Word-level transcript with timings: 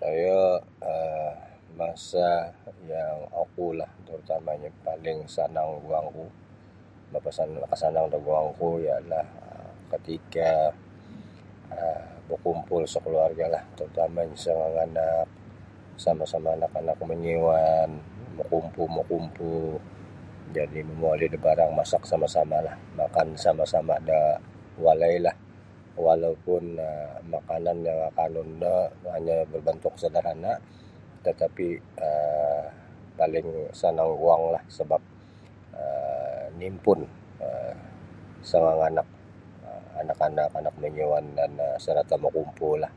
Toyo 0.00 0.40
um 0.92 1.32
masa 1.80 2.28
yang 2.92 3.18
okulah 3.44 3.90
tarutamanyo 4.06 4.68
paling 4.86 5.18
sanang 5.36 5.70
guangku 5.86 6.24
mapasanang 7.12 7.60
nakasanang 7.62 8.06
da 8.12 8.18
guangku 8.26 8.68
ialah 8.88 9.26
katika 9.92 10.50
um 11.76 12.00
bakumpul 12.30 12.82
sakaluargalah 12.94 13.62
tarutamanyo 13.76 14.36
sanganganak 14.44 15.26
sama-sama 16.04 16.48
anak-anak 16.56 16.96
mangiyuan 17.08 17.90
makumpu-makumpu 18.38 19.54
jadi' 20.56 20.84
momoli 20.88 21.26
da 21.32 21.38
barang 21.46 21.70
masak 21.78 22.02
sama'-samalah 22.10 22.74
makan 22.98 23.28
sama'-sama' 23.44 23.98
da 24.08 24.22
walailah 24.84 25.36
walaupun 26.04 26.62
makanan 27.34 27.76
yang 27.86 27.94
akanun 28.10 28.48
no 28.62 28.76
hanya 29.14 29.36
berbentuk 29.52 29.94
sederhana' 30.02 30.56
tatapi' 31.24 31.76
um 32.08 32.64
paling 33.20 33.46
sanang 33.80 34.10
guanglah 34.22 34.62
sebap 34.76 35.02
um 35.82 36.44
niimpun 36.58 37.00
um 37.48 37.76
sanganganak 38.50 39.06
anak-anak 40.00 40.48
anak 40.58 40.74
mangiyuan 40.82 41.22
sarata' 41.84 42.18
makumpulah. 42.26 42.90